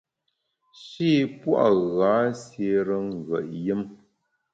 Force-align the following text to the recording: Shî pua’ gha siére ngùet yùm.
Shî 0.85 1.11
pua’ 1.39 1.65
gha 1.93 2.15
siére 2.41 2.97
ngùet 3.07 3.45
yùm. 3.65 3.81